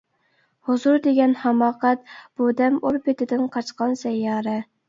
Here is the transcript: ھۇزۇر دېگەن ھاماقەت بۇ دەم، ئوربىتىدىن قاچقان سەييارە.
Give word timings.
ھۇزۇر 0.69 0.97
دېگەن 1.07 1.35
ھاماقەت 1.43 2.09
بۇ 2.41 2.49
دەم، 2.63 2.81
ئوربىتىدىن 2.81 3.47
قاچقان 3.57 3.97
سەييارە. 4.05 4.61